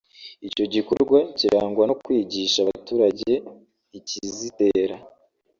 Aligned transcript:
Icyo 0.47 0.65
gikorwa 0.73 1.19
kirangwa 1.37 1.83
no 1.89 1.95
kwigisha 2.03 2.57
abaturage 2.61 3.31
ikizitera 3.97 4.95